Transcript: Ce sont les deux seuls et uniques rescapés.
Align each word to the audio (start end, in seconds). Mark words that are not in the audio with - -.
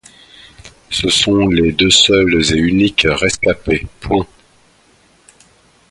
Ce 0.89 1.09
sont 1.09 1.47
les 1.49 1.73
deux 1.73 1.91
seuls 1.91 2.41
et 2.51 2.57
uniques 2.57 3.05
rescapés. 3.07 3.85